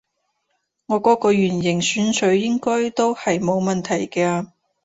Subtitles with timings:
[0.87, 4.51] 我嗰個圓形選取應該都係冇問題嘅啊